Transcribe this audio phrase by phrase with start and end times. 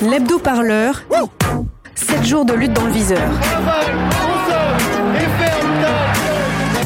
[0.00, 1.02] L'hebdo parleur.
[1.96, 3.28] 7 jours de lutte dans le viseur.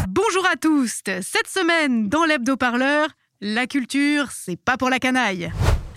[0.08, 1.02] Bonjour à tous.
[1.04, 3.08] Cette semaine, dans l'hebdo parleur,
[3.42, 5.52] la culture, c'est pas pour la canaille.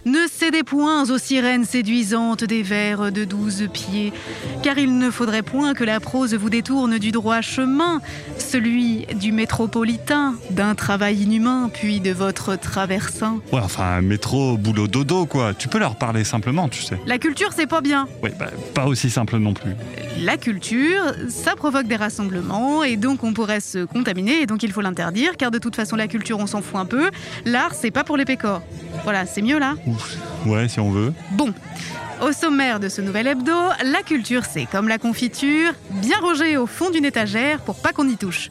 [0.05, 4.13] Ne cédez point aux sirènes séduisantes des vers de douze pieds,
[4.61, 8.01] car il ne faudrait point que la prose vous détourne du droit chemin,
[8.38, 13.39] celui du métropolitain, d'un travail inhumain, puis de votre traversin.
[13.52, 15.55] Ouais, enfin, métro, boulot, dodo, quoi.
[15.55, 16.99] Tu peux leur parler simplement, tu sais.
[17.08, 18.08] La culture, c'est pas bien.
[18.22, 19.72] Oui, bah, pas aussi simple non plus.
[20.22, 24.72] La culture, ça provoque des rassemblements, et donc on pourrait se contaminer, et donc il
[24.72, 27.09] faut l'interdire, car de toute façon, la culture, on s'en fout un peu.
[27.44, 28.61] L'art, c'est pas pour les pécores.
[29.05, 30.18] Voilà, c'est mieux là Ouf.
[30.48, 31.14] Ouais, si on veut.
[31.32, 31.54] Bon,
[32.22, 36.66] au sommaire de ce nouvel hebdo, la culture c'est comme la confiture, bien rangée au
[36.66, 38.50] fond d'une étagère pour pas qu'on y touche.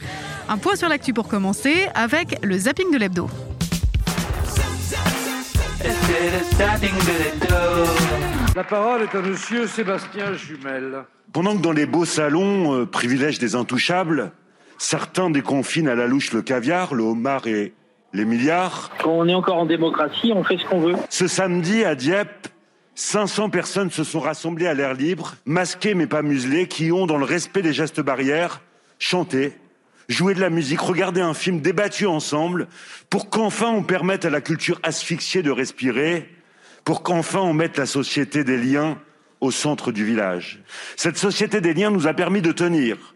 [0.48, 3.28] Un point sur l'actu pour commencer avec le zapping de l'hebdo.
[8.54, 11.04] La parole est à monsieur Sébastien Jumel.
[11.32, 14.30] Pendant que dans les beaux salons euh, privilègent des intouchables,
[14.78, 17.74] certains déconfinent à la louche le caviar, le homard et
[18.14, 18.90] les milliards.
[19.02, 20.94] Quand on est encore en démocratie, on fait ce qu'on veut.
[21.10, 22.48] Ce samedi à Dieppe,
[22.94, 27.18] 500 personnes se sont rassemblées à l'air libre, masquées mais pas muselées, qui ont, dans
[27.18, 28.62] le respect des gestes barrières,
[29.00, 29.52] chanté,
[30.08, 32.68] joué de la musique, regardé un film, débattu ensemble,
[33.10, 36.30] pour qu'enfin on permette à la culture asphyxiée de respirer,
[36.84, 38.96] pour qu'enfin on mette la société des liens
[39.40, 40.62] au centre du village.
[40.96, 43.13] Cette société des liens nous a permis de tenir.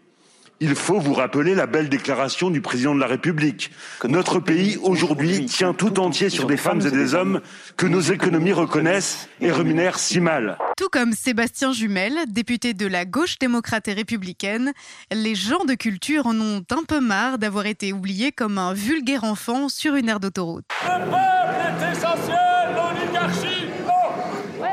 [0.61, 3.71] Il faut vous rappeler la belle déclaration du président de la République.
[4.03, 7.39] Notre pays, aujourd'hui, tient tout entier sur des femmes et des hommes
[7.77, 10.57] que nos économies reconnaissent et rémunèrent si mal.
[10.75, 14.73] Tout comme Sébastien Jumel, député de la gauche démocrate et républicaine,
[15.13, 19.23] les gens de culture en ont un peu marre d'avoir été oubliés comme un vulgaire
[19.23, 20.65] enfant sur une aire d'autoroute.
[20.83, 22.35] Le peuple est essentiel,
[22.75, 23.65] l'oligarchie.
[23.85, 24.63] Non.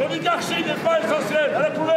[0.00, 1.96] L'oligarchie n'est pas essentielle, à la poubelle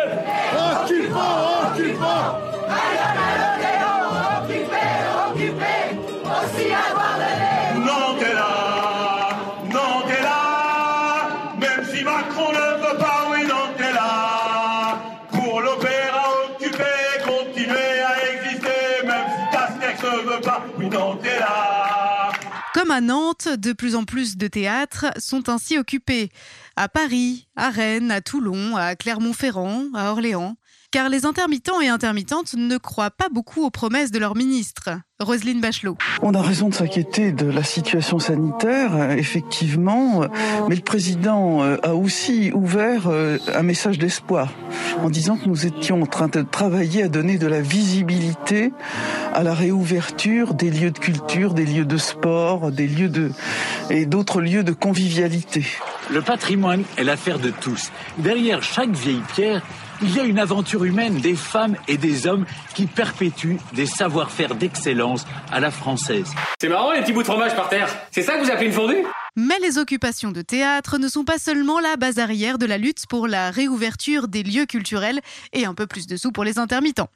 [23.01, 26.29] Nantes, de plus en plus de théâtres sont ainsi occupés.
[26.75, 30.55] À Paris, à Rennes, à Toulon, à Clermont-Ferrand, à Orléans.
[30.91, 34.89] Car les intermittents et intermittentes ne croient pas beaucoup aux promesses de leur ministre,
[35.19, 35.95] Roselyne Bachelot.
[36.23, 40.27] On a raison de s'inquiéter de la situation sanitaire, euh, effectivement, euh,
[40.67, 44.51] mais le président euh, a aussi ouvert un message d'espoir
[45.03, 48.73] en disant que nous étions en train de travailler à donner de la visibilité
[49.35, 53.29] à la réouverture des lieux de culture, des lieux de sport, des lieux de
[53.91, 55.67] et d'autres lieux de convivialité.
[56.09, 57.91] Le patrimoine est l'affaire de tous.
[58.17, 59.61] Derrière chaque vieille pierre,
[60.01, 64.55] il y a une aventure humaine des femmes et des hommes qui perpétuent des savoir-faire
[64.55, 66.31] d'excellence à la française.
[66.59, 67.89] C'est marrant les petits bouts de fromage par terre.
[68.11, 69.03] C'est ça que vous appelez une fondue?
[69.35, 73.05] Mais les occupations de théâtre ne sont pas seulement la base arrière de la lutte
[73.07, 75.21] pour la réouverture des lieux culturels
[75.53, 77.09] et un peu plus de sous pour les intermittents.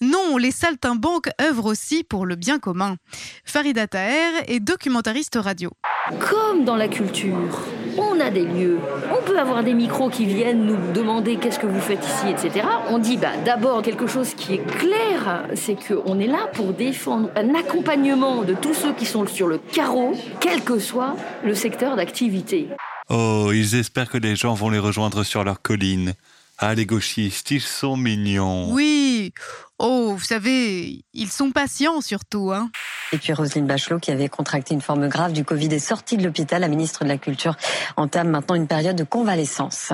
[0.00, 2.96] Non, les saltimbanques œuvrent aussi pour le bien commun.
[3.44, 5.70] Farida Taher est documentariste radio.
[6.18, 7.60] Comme dans la culture,
[8.02, 8.78] on a des lieux.
[9.10, 12.66] On peut avoir des micros qui viennent nous demander qu'est-ce que vous faites ici, etc.
[12.88, 17.30] On dit bah, d'abord quelque chose qui est clair, c'est qu'on est là pour défendre
[17.36, 21.96] un accompagnement de tous ceux qui sont sur le carreau, quel que soit le secteur
[21.96, 22.68] d'activité.
[23.08, 26.14] Oh, ils espèrent que les gens vont les rejoindre sur leur colline.
[26.58, 28.70] Ah, les gauchistes, ils sont mignons.
[28.72, 29.32] Oui.
[29.78, 32.70] Oh, vous savez, ils sont patients surtout, hein.
[33.12, 36.24] Et puis Roselyne Bachelot, qui avait contracté une forme grave du Covid, est sortie de
[36.24, 36.60] l'hôpital.
[36.60, 37.56] La ministre de la Culture
[37.96, 39.92] entame maintenant une période de convalescence.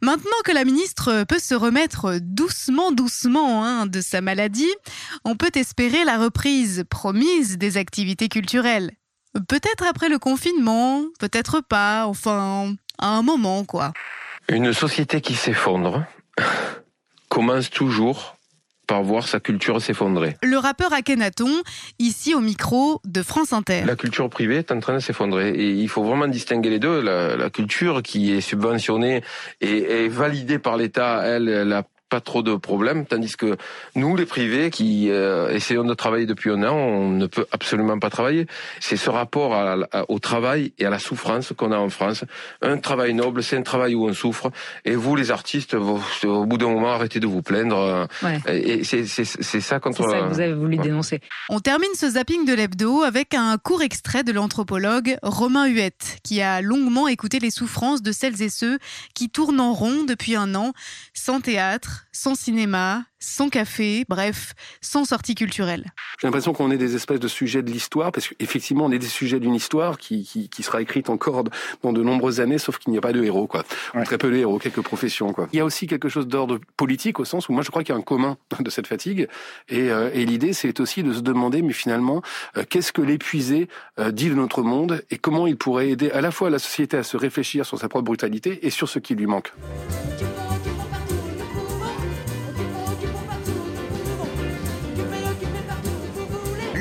[0.00, 4.72] Maintenant que la ministre peut se remettre doucement, doucement hein, de sa maladie,
[5.24, 8.90] on peut espérer la reprise promise des activités culturelles.
[9.48, 13.92] Peut-être après le confinement, peut-être pas, enfin, à un moment, quoi.
[14.48, 16.04] Une société qui s'effondre
[17.28, 18.36] commence toujours
[18.86, 20.36] par voir sa culture s'effondrer.
[20.42, 21.62] Le rappeur Akhenaton,
[21.98, 23.82] ici au micro de France Inter.
[23.86, 27.00] La culture privée est en train de s'effondrer et il faut vraiment distinguer les deux.
[27.00, 29.22] La, la culture qui est subventionnée
[29.60, 31.82] et est validée par l'État, elle, elle a
[32.14, 33.56] pas trop de problèmes, tandis que
[33.96, 37.98] nous, les privés, qui euh, essayons de travailler depuis un an, on ne peut absolument
[37.98, 38.46] pas travailler.
[38.78, 42.24] C'est ce rapport à, à, au travail et à la souffrance qu'on a en France.
[42.62, 44.52] Un travail noble, c'est un travail où on souffre.
[44.84, 48.06] Et vous, les artistes, vous, au bout d'un moment, arrêtez de vous plaindre.
[48.22, 48.38] Ouais.
[48.46, 50.04] Et c'est ça contre.
[50.04, 51.20] C'est ça que vous avez voulu dénoncer.
[51.48, 56.42] On termine ce zapping de l'hebdo avec un court extrait de l'anthropologue Romain Huette, qui
[56.42, 58.78] a longuement écouté les souffrances de celles et ceux
[59.14, 60.72] qui tournent en rond depuis un an,
[61.12, 65.86] sans théâtre, sans cinéma, sans café, bref, sans sortie culturelle.
[66.20, 69.06] J'ai l'impression qu'on est des espèces de sujets de l'histoire, parce qu'effectivement, on est des
[69.06, 71.44] sujets d'une histoire qui, qui, qui, sera écrite encore
[71.82, 73.64] dans de nombreuses années, sauf qu'il n'y a pas de héros, quoi.
[73.94, 74.04] Ouais.
[74.04, 75.48] Très peu de héros, quelques professions, quoi.
[75.52, 77.94] Il y a aussi quelque chose d'ordre politique, au sens où moi, je crois qu'il
[77.94, 79.28] y a un commun de cette fatigue.
[79.68, 82.22] Et, euh, et l'idée, c'est aussi de se demander, mais finalement,
[82.56, 83.68] euh, qu'est-ce que l'épuisé
[83.98, 86.96] euh, dit de notre monde et comment il pourrait aider à la fois la société
[86.96, 89.52] à se réfléchir sur sa propre brutalité et sur ce qui lui manque.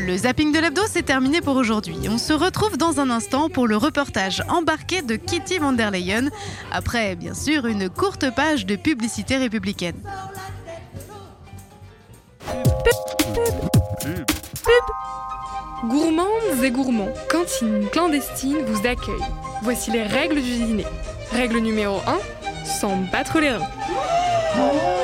[0.06, 1.96] Le zapping de l'hebdo, c'est terminé pour aujourd'hui.
[2.10, 6.30] On se retrouve dans un instant pour le reportage embarqué de Kitty van der Leyen,
[6.74, 9.96] après bien sûr une courte page de publicité républicaine.
[15.86, 19.16] Gourmandes et gourmands, cantine clandestine vous accueille.
[19.62, 20.86] Voici les règles du dîner.
[21.32, 25.03] Règle numéro 1, sans battre les reins.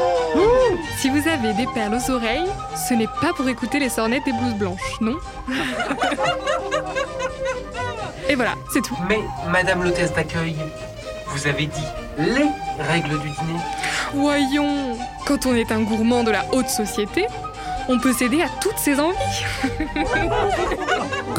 [1.01, 4.33] Si vous avez des perles aux oreilles, ce n'est pas pour écouter les sornettes des
[4.33, 5.15] blouses blanches, non
[8.27, 8.97] Et voilà, c'est tout.
[9.07, 10.57] Mais, Madame l'hôtesse d'accueil,
[11.27, 11.87] vous avez dit
[12.17, 12.49] les
[12.83, 13.59] règles du dîner.
[14.13, 17.27] Voyons, quand on est un gourmand de la haute société,
[17.87, 19.15] on peut céder à toutes ses envies.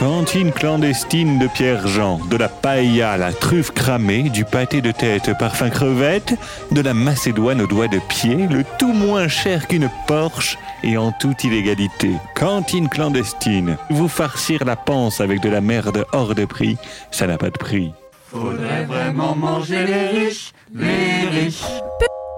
[0.00, 5.37] Cantine clandestine de Pierre-Jean, de la paella à la truffe cramée, du pâté de tête
[5.38, 6.38] parfum crevette,
[6.70, 11.12] de la macédoine aux doigts de pied, le tout moins cher qu'une Porsche et en
[11.12, 12.12] toute illégalité.
[12.35, 16.79] Cantine clandestine, vous farcir la panse avec de la merde hors de prix,
[17.11, 17.93] ça n'a pas de prix.
[18.29, 21.61] Faudrait vraiment manger les riches, les riches.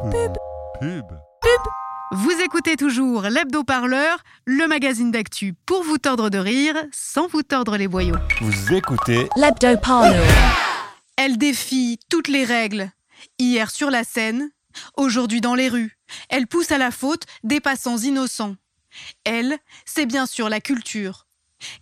[0.03, 0.33] Pub, pub,
[0.81, 1.32] pub.
[2.55, 7.89] Écoutez toujours l'hebdo-parleur, le magazine d'actu pour vous tordre de rire sans vous tordre les
[7.89, 8.17] boyaux.
[8.43, 10.23] Vous écoutez l'hebdo-parleur.
[11.17, 12.91] Elle défie toutes les règles.
[13.39, 14.51] Hier sur la scène,
[14.99, 15.97] aujourd'hui dans les rues.
[16.29, 18.57] Elle pousse à la faute des passants innocents.
[19.25, 19.57] Elle,
[19.87, 21.27] c'est bien sûr la culture.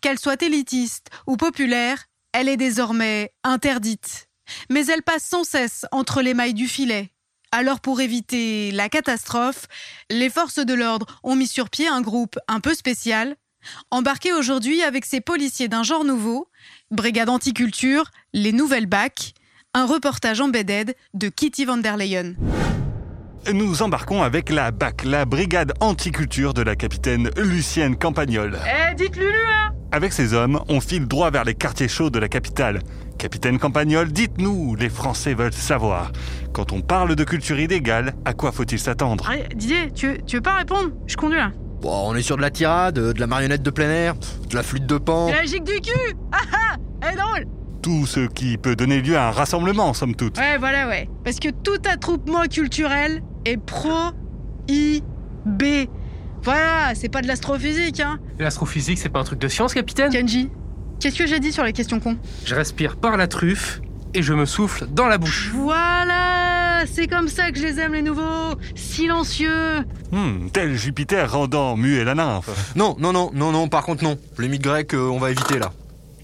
[0.00, 4.28] Qu'elle soit élitiste ou populaire, elle est désormais interdite.
[4.68, 7.10] Mais elle passe sans cesse entre les mailles du filet.
[7.52, 9.66] Alors pour éviter la catastrophe,
[10.08, 13.34] les forces de l'ordre ont mis sur pied un groupe un peu spécial,
[13.90, 16.46] embarqué aujourd'hui avec ses policiers d'un genre nouveau,
[16.92, 19.34] Brigade Anticulture, les Nouvelles BAC,
[19.74, 22.36] un reportage embedded de Kitty van der Leyen.
[23.52, 28.60] Nous embarquons avec la BAC, la Brigade Anticulture de la capitaine Lucienne Campagnol.
[28.64, 32.20] Eh, dites Lulu, hein Avec ces hommes, on file droit vers les quartiers chauds de
[32.20, 32.80] la capitale.
[33.20, 36.10] Capitaine Campagnol, dites-nous, les Français veulent savoir.
[36.54, 39.28] Quand on parle de culture illégale, à quoi faut-il s'attendre?
[39.28, 40.88] Allez, Didier, tu veux, tu veux pas répondre?
[41.06, 41.50] Je conduis là.
[41.82, 44.62] Bon, on est sur de la tirade, de la marionnette de plein air, de la
[44.62, 45.28] flûte de pan.
[45.28, 47.44] C'est la gigue du cul Ah ah Elle est drôle
[47.82, 50.38] Tout ce qui peut donner lieu à un rassemblement, somme toute.
[50.38, 51.06] Ouais, voilà, ouais.
[51.22, 55.02] Parce que tout attroupement culturel est pro-I-B.
[56.42, 58.18] Voilà, c'est pas de l'astrophysique, hein.
[58.38, 60.10] L'astrophysique, c'est pas un truc de science, capitaine?
[60.10, 60.48] Kenji,
[61.00, 63.80] qu'est-ce que j'ai dit sur les questions cons Je respire par la truffe
[64.14, 65.50] et je me souffle dans la bouche.
[65.54, 71.76] Voilà C'est comme ça que je les aime, les nouveaux Silencieux hmm, Tel Jupiter rendant
[71.76, 72.50] muet la nymphe.
[72.76, 74.18] Non, non, non, non, non, par contre non.
[74.38, 75.72] Les mythes grecs, euh, on va éviter là.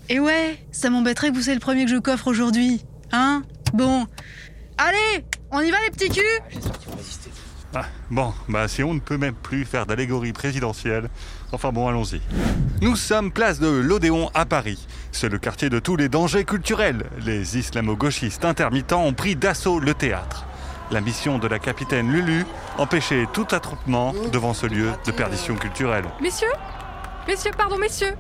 [0.08, 2.83] Et ouais, ça m'embêterait que vous soyez le premier que je coffre aujourd'hui.
[3.12, 3.42] Hein?
[3.73, 4.06] Bon.
[4.78, 6.23] Allez On y va les petits culs?
[6.54, 6.59] Ah,
[8.11, 11.09] bon, bah si on ne peut même plus faire d'allégorie présidentielle,
[11.52, 12.21] enfin bon, allons-y.
[12.80, 14.87] Nous sommes place de l'Odéon à Paris.
[15.12, 17.06] C'est le quartier de tous les dangers culturels.
[17.25, 20.47] Les islamo-gauchistes intermittents ont pris d'assaut le théâtre.
[20.90, 22.47] La mission de la capitaine Lulu,
[22.78, 26.04] empêcher tout attroupement devant ce lieu de perdition culturelle.
[26.21, 26.52] Messieurs
[27.26, 28.14] Messieurs, pardon, messieurs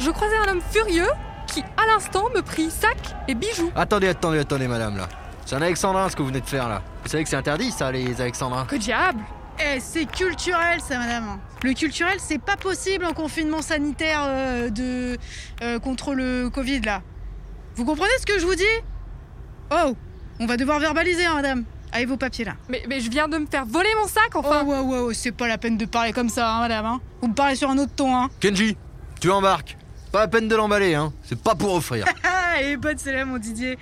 [0.00, 1.10] Je croisais un homme furieux
[1.46, 3.70] qui, à l'instant, me prit sac et bijoux.
[3.74, 5.08] Attendez, attendez, attendez, madame, là.
[5.48, 6.82] C'est un alexandrin ce que vous venez de faire là.
[7.02, 9.20] Vous savez que c'est interdit ça, les alexandrins Que diable
[9.58, 11.38] Eh, c'est culturel ça, madame.
[11.62, 15.16] Le culturel, c'est pas possible en confinement sanitaire euh, de
[15.62, 17.00] euh, contre le Covid là.
[17.76, 18.62] Vous comprenez ce que je vous dis
[19.70, 19.96] Oh,
[20.38, 21.64] on va devoir verbaliser, hein, madame.
[21.92, 22.52] Allez vos papiers là.
[22.68, 24.64] Mais, mais je viens de me faire voler mon sac enfin.
[24.66, 26.84] Oh ouais ouais, ouais c'est pas la peine de parler comme ça, hein, madame.
[26.84, 27.00] Hein.
[27.22, 28.28] Vous me parlez sur un autre ton, hein.
[28.38, 28.76] Kenji,
[29.18, 29.78] tu embarques.
[30.12, 31.10] Pas la peine de l'emballer, hein.
[31.22, 32.04] C'est pas pour offrir.
[32.60, 33.78] Elle est bonne celle-là, mon Didier.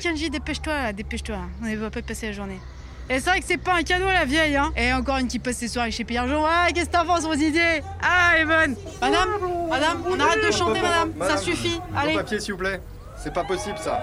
[0.00, 1.38] Kenji, dépêche-toi, dépêche-toi.
[1.62, 2.60] On ne va pas passer la journée.
[3.08, 4.72] Et c'est vrai que c'est pas un cadeau la vieille, hein.
[4.76, 6.44] Et encore une qui passe ses soirées chez Pierre Jean.
[6.46, 8.76] Ah, qu'est-ce que t'en penses, vos idées Ah, elle est bonne.
[9.00, 9.30] Madame,
[9.68, 11.12] madame, on arrête de chanter, madame.
[11.20, 11.80] Ça suffit.
[11.96, 12.14] Allez.
[12.14, 12.80] papier, s'il vous plaît.
[13.16, 14.00] C'est pas possible, ça.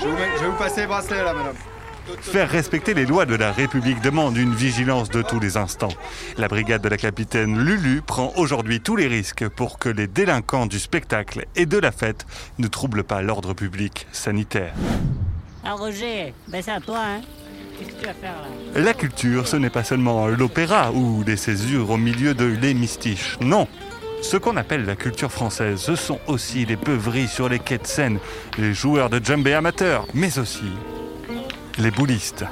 [0.00, 1.56] Je vais, vous, je vais vous passer les bracelets, là, madame.
[2.20, 5.92] Faire respecter les lois de la République demande une vigilance de tous les instants.
[6.36, 10.66] La brigade de la capitaine Lulu prend aujourd'hui tous les risques pour que les délinquants
[10.66, 12.26] du spectacle et de la fête
[12.58, 14.72] ne troublent pas l'ordre public sanitaire.
[15.64, 17.20] Ah Roger, ben c'est à toi, hein
[18.74, 23.36] La culture, ce n'est pas seulement l'opéra ou des césures au milieu de les mystiches.
[23.40, 23.68] Non,
[24.22, 27.86] ce qu'on appelle la culture française, ce sont aussi les beuveries sur les quais de
[27.86, 28.18] Seine,
[28.58, 30.72] les joueurs de djembé amateurs, mais aussi
[31.78, 32.44] les boulistes.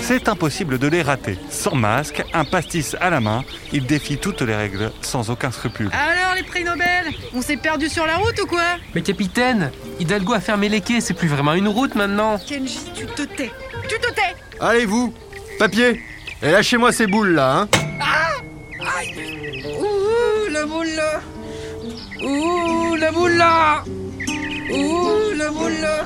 [0.00, 1.38] C'est impossible de les rater.
[1.50, 5.90] Sans masque, un pastis à la main, ils défient toutes les règles sans aucun scrupule.
[5.92, 8.76] Alors, les prix Nobel On s'est perdu sur la route ou quoi?
[8.94, 12.38] Mais capitaine, Hidalgo a fermé les quais, c'est plus vraiment une route maintenant.
[12.38, 13.50] Kenji, tu te tais.
[13.88, 15.12] Tu te tais Allez, vous
[15.58, 16.00] Papier
[16.42, 17.68] Et lâchez-moi ces boules, là, hein
[18.00, 21.20] Ah Aïe Ouh, la boule là
[22.22, 23.82] Ouh, la boule là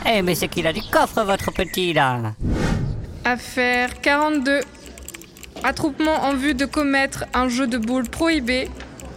[0.06, 2.34] Eh, mais c'est qu'il a du coffre, votre petit là
[3.24, 4.60] Affaire 42.
[5.62, 8.68] Attroupement en vue de commettre un jeu de boules prohibé.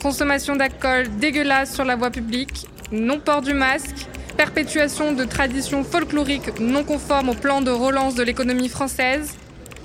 [0.02, 2.68] Consommation d'alcool dégueulasse sur la voie publique.
[2.92, 4.08] Non-port du masque.
[4.36, 9.36] Perpétuation de traditions folkloriques non conformes au plan de relance de l'économie française.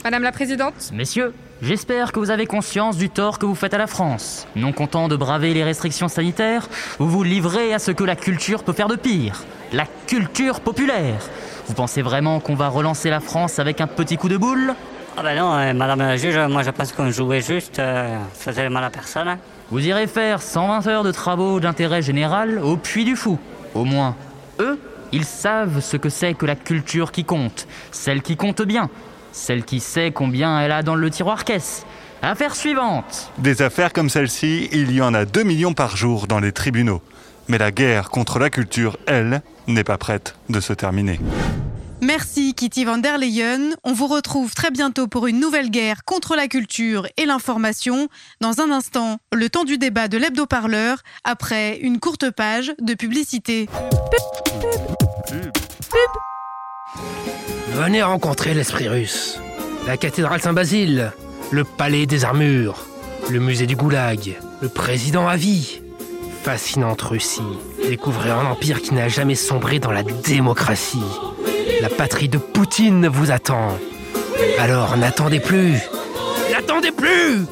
[0.04, 3.78] Madame la Présidente Messieurs, j'espère que vous avez conscience du tort que vous faites à
[3.78, 4.46] la France.
[4.56, 8.62] Non content de braver les restrictions sanitaires, vous vous livrez à ce que la culture
[8.64, 9.44] peut faire de pire.
[9.72, 11.20] La culture populaire.
[11.66, 14.74] Vous pensez vraiment qu'on va relancer la France avec un petit coup de boule?
[15.16, 18.68] Ah ben non, euh, Madame la juge, moi je pense qu'on jouait juste, euh, faisait
[18.70, 19.28] mal à personne.
[19.28, 19.38] hein.
[19.70, 23.38] Vous irez faire 120 heures de travaux d'intérêt général au Puy du Fou.
[23.74, 24.14] Au moins,
[24.60, 24.78] eux,
[25.12, 27.66] ils savent ce que c'est que la culture qui compte.
[27.90, 28.88] Celle qui compte bien.
[29.32, 31.84] Celle qui sait combien elle a dans le tiroir caisse.
[32.22, 33.30] Affaire suivante.
[33.38, 37.00] Des affaires comme celle-ci, il y en a 2 millions par jour dans les tribunaux.
[37.46, 41.20] Mais la guerre contre la culture, elle, n'est pas prête de se terminer.
[42.00, 43.70] Merci Kitty van der Leyen.
[43.82, 48.08] On vous retrouve très bientôt pour une nouvelle guerre contre la culture et l'information.
[48.40, 53.68] Dans un instant, le temps du débat de l'hebdo-parleur, après une courte page de publicité.
[57.72, 59.40] Venez rencontrer l'esprit russe.
[59.86, 61.12] La cathédrale Saint-Basile,
[61.50, 62.86] le palais des armures,
[63.30, 65.80] le musée du Goulag, le président à vie.
[66.42, 67.40] Fascinante Russie.
[67.88, 70.98] Découvrez un empire qui n'a jamais sombré dans la démocratie.
[71.80, 73.78] La patrie de Poutine vous attend.
[74.58, 75.78] Alors n'attendez plus.
[76.52, 77.46] N'attendez plus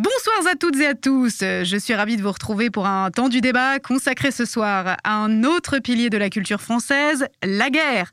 [0.00, 1.38] Bonsoir à toutes et à tous.
[1.40, 5.12] Je suis ravie de vous retrouver pour un temps du débat consacré ce soir à
[5.12, 8.12] un autre pilier de la culture française, la guerre.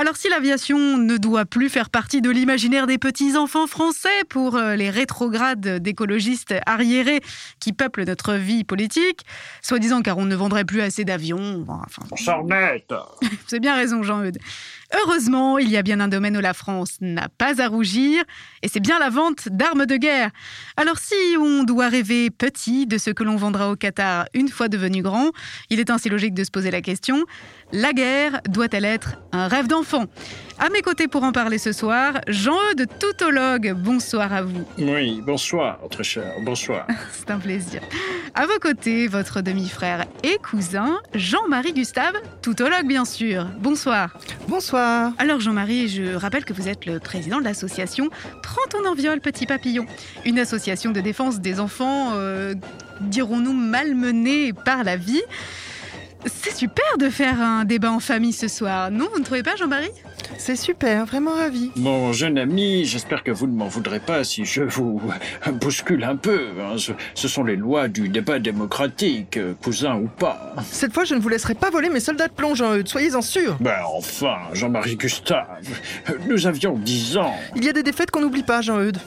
[0.00, 4.76] Alors si l'aviation ne doit plus faire partie de l'imaginaire des petits-enfants français pour euh,
[4.76, 7.20] les rétrogrades d'écologistes arriérés
[7.58, 9.22] qui peuplent notre vie politique,
[9.60, 12.02] soi-disant car on ne vendrait plus assez d'avions, enfin...
[13.50, 14.38] Avez bien raison, Jean-Eudes.
[15.02, 18.22] Heureusement, il y a bien un domaine où la France n'a pas à rougir,
[18.62, 20.30] et c'est bien la vente d'armes de guerre.
[20.76, 24.68] Alors si on doit rêver petit de ce que l'on vendra au Qatar une fois
[24.68, 25.32] devenu grand,
[25.70, 27.24] il est ainsi logique de se poser la question,
[27.72, 29.87] la guerre doit-elle être un rêve d'enfant?
[30.58, 34.64] À mes côtés pour en parler ce soir, Jean-Eudes Toutologue, bonsoir à vous.
[34.76, 36.86] Oui, bonsoir, très cher, bonsoir.
[37.12, 37.80] C'est un plaisir.
[38.34, 43.46] À vos côtés, votre demi-frère et cousin, Jean-Marie Gustave, toutologue bien sûr.
[43.60, 44.18] Bonsoir.
[44.48, 45.12] Bonsoir.
[45.18, 48.10] Alors Jean-Marie, je rappelle que vous êtes le président de l'association
[48.42, 49.86] Prends ton enviole petit papillon,
[50.26, 52.54] une association de défense des enfants, euh,
[53.00, 55.22] dirons-nous, malmenés par la vie.
[56.58, 59.54] C'est super de faire un débat en famille ce soir, non Vous ne trouvez pas
[59.54, 59.92] Jean-Marie?
[60.38, 61.70] C'est super, vraiment ravi.
[61.76, 65.00] Mon jeune ami, j'espère que vous ne m'en voudrez pas si je vous
[65.52, 66.48] bouscule un peu.
[66.60, 66.74] hein.
[66.76, 70.56] Ce, ce sont les lois du débat démocratique, euh, cousin ou pas.
[70.68, 73.56] Cette fois, je ne vous laisserai pas voler mes soldats de plomb, Jean-Eudes, soyez-en sûr.
[73.60, 75.46] Ben enfin, Jean-Marie Gustave,
[76.26, 77.36] nous avions 10 ans.
[77.54, 78.98] Il y a des défaites qu'on n'oublie pas, Jean-Eudes.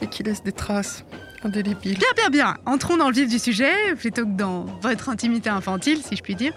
[0.00, 1.04] Et qui laissent des traces
[1.48, 2.56] Bien, bien, bien.
[2.66, 6.34] Entrons dans le vif du sujet, plutôt que dans votre intimité infantile, si je puis
[6.34, 6.52] dire.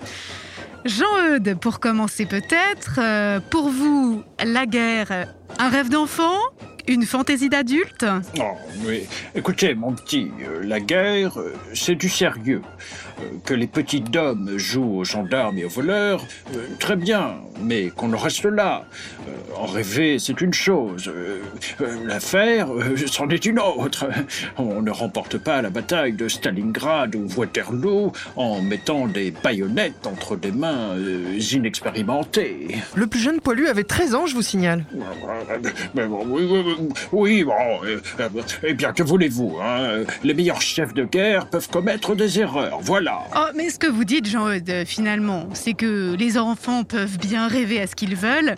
[0.85, 5.27] Jean-Eudes, pour commencer peut-être, euh, pour vous, la guerre,
[5.59, 6.39] un rêve d'enfant?
[6.87, 8.05] Une fantaisie d'adulte?
[8.39, 8.43] Oh,
[8.85, 9.03] oui.
[9.35, 12.61] Écoutez, mon petit, euh, la guerre, euh, c'est du sérieux.
[13.19, 16.23] Euh, que les petits hommes jouent aux gendarmes et aux voleurs,
[16.79, 18.85] très bien, mais qu'on en reste là.
[19.57, 21.11] En rêver, c'est une chose.
[22.05, 22.69] L'affaire,
[23.07, 24.07] c'en est une autre.
[24.57, 30.35] On ne remporte pas la bataille de Stalingrad ou Waterloo en mettant des baïonnettes entre
[30.35, 30.95] des mains
[31.51, 32.67] inexpérimentées.
[32.95, 34.85] Le plus jeune poilu avait 13 ans, je vous signale.
[35.95, 36.76] Mais bon, oui, oui, oui,
[37.11, 37.53] oui, bon,
[37.83, 38.29] euh, euh,
[38.63, 40.03] eh bien, que voulez-vous hein?
[40.23, 43.19] Les meilleurs chefs de guerre peuvent commettre des erreurs, voilà.
[43.35, 47.81] Oh, mais ce que vous dites, Jean-Eudes, finalement, c'est que les enfants peuvent bien rêver
[47.81, 48.55] à ce qu'ils veulent.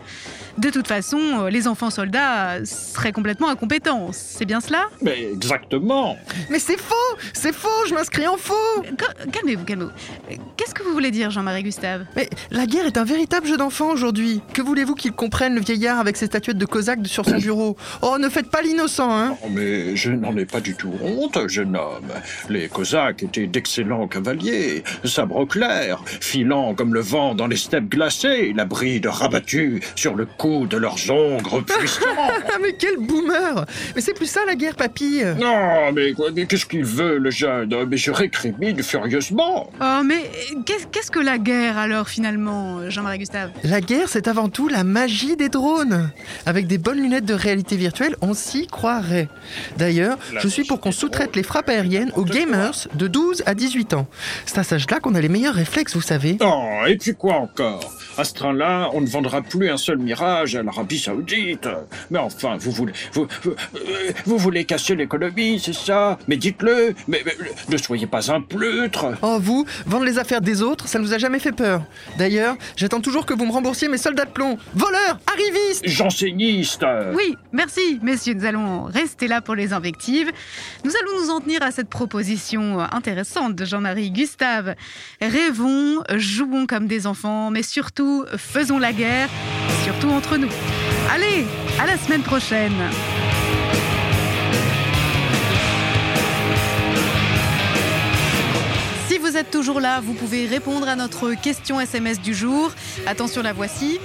[0.60, 4.10] De toute façon, euh, les enfants soldats seraient complètement incompétents.
[4.12, 4.88] C'est bien cela?
[5.02, 6.18] Mais exactement.
[6.50, 6.96] Mais c'est faux
[7.32, 8.54] C'est faux, je m'inscris en faux
[8.98, 9.92] Cal- Calmez-vous, calmez-vous.
[10.32, 12.04] Euh, Qu'est-ce que vous voulez dire, Jean-Marie Gustave?
[12.18, 14.42] Mais la guerre est un véritable jeu d'enfant aujourd'hui.
[14.54, 17.78] Que voulez-vous qu'il comprenne, le vieillard, avec ses statuettes de Cosaque sur son bureau?
[18.02, 21.38] Oh, ne faites pas l'innocent, hein Oh, mais je n'en ai pas du tout honte,
[21.48, 22.12] jeune homme.
[22.50, 28.52] Les Cosaques étaient d'excellents cavaliers, sabre clair, filant comme le vent dans les steppes glacées,
[28.54, 32.06] la bride rabattue sur le cou de leurs ongres puissants.
[32.52, 33.66] Ah, mais quel boomer
[33.96, 37.30] Mais c'est plus ça la guerre, papy Non, mais, quoi, mais qu'est-ce qu'il veut, le
[37.30, 37.90] jeune homme?
[37.90, 39.70] Mais je récrimine furieusement.
[39.82, 40.30] Oh, mais
[40.66, 43.52] qu'est- qu'est-ce que la guerre alors, finalement, Jean-Marie Gustave?
[43.64, 46.10] La guerre, c'est avant tout la magie des drones.
[46.46, 49.30] Avec des bonnes lunettes de réalité virtuelle, on s'y croirait.
[49.78, 53.94] D'ailleurs, je suis pour qu'on sous-traite les frappes aériennes aux gamers de 12 à 18
[53.94, 54.08] ans.
[54.46, 56.38] C'est à cet âge-là qu'on a les meilleurs réflexes, vous savez.
[56.42, 57.94] Oh, et puis quoi encore?
[58.20, 61.70] À ce train-là, on ne vendra plus un seul mirage à l'Arabie Saoudite.
[62.12, 66.20] Mais enfin, vous voulez, vous, vous, euh, vous voulez casser l'économie, c'est ça?
[66.28, 66.96] Mais dites-le.
[67.08, 67.34] Mais, mais
[67.70, 69.14] ne soyez pas un pleutre.
[69.22, 71.82] Oh, vous, vendre les affaires des autres, ça nous a jamais fait peur.
[72.18, 74.58] D'ailleurs, j'attends toujours que vous me remboursiez mes soldats de plomb.
[74.76, 76.86] Voleurs, arrivistes Janséniste.
[77.14, 78.34] Oui, merci, messieurs.
[78.34, 80.30] Nous allons rester là pour les invectives.
[80.84, 84.76] Nous allons nous en tenir à cette proposition intéressante de Jean-Marie Gustave.
[85.22, 89.30] Rêvons, jouons comme des enfants, mais surtout, faisons la guerre,
[89.84, 90.50] surtout entre nous.
[91.14, 91.46] Allez,
[91.80, 92.74] à la semaine prochaine.
[99.08, 102.72] Si vous êtes toujours là, vous pouvez répondre à notre question SMS du jour.
[103.08, 104.00] Attention, la voici.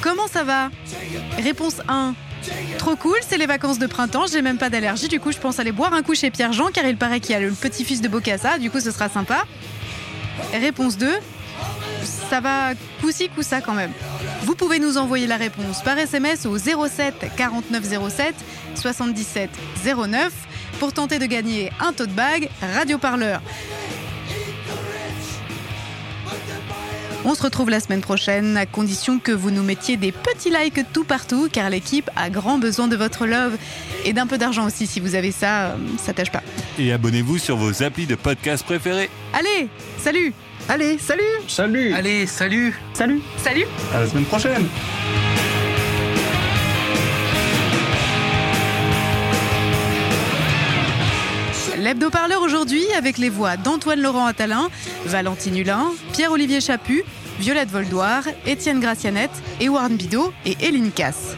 [0.00, 0.70] Comment ça va?
[1.38, 2.14] Réponse 1.
[2.78, 5.58] Trop cool, c'est les vacances de printemps, j'ai même pas d'allergie, du coup je pense
[5.58, 8.08] aller boire un coup chez Pierre-Jean car il paraît qu'il y a le petit-fils de
[8.08, 9.44] Bocassa, du coup ce sera sympa.
[10.52, 11.10] Réponse 2.
[12.30, 13.92] Ça va coup-ci, coup-ça quand même.
[14.42, 18.34] Vous pouvez nous envoyer la réponse par SMS au 07 49 07
[18.74, 19.50] 77
[19.84, 20.32] 09
[20.78, 23.40] pour tenter de gagner un tote bag Radio Parleur.
[27.24, 30.80] On se retrouve la semaine prochaine à condition que vous nous mettiez des petits likes
[30.92, 33.56] tout partout car l'équipe a grand besoin de votre love
[34.04, 36.42] et d'un peu d'argent aussi si vous avez ça, euh, ça tâche pas.
[36.78, 39.10] Et abonnez-vous sur vos applis de podcast préférés.
[39.32, 40.32] Allez, salut
[40.70, 41.22] Allez, salut.
[41.48, 41.94] Salut.
[41.94, 42.78] Allez, salut.
[42.92, 43.22] Salut.
[43.38, 43.64] Salut.
[43.94, 44.68] À la semaine prochaine.
[51.78, 54.68] L'hebdo-parleur aujourd'hui avec les voix d'Antoine Laurent Attalin,
[55.06, 57.02] Valentine Hulin, Pierre-Olivier Chaput,
[57.38, 61.36] Violette Voldoir, Étienne Gracianette, Ewarne Bidot et Hélène Casse.